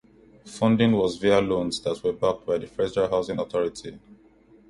Funding 0.45 0.93
was 0.93 1.17
via 1.17 1.39
loans 1.39 1.79
that 1.81 2.03
were 2.03 2.11
backed 2.11 2.43
by 2.43 2.57
the 2.57 2.65
Federal 2.65 3.07
Housing 3.07 3.37
Authority. 3.37 3.99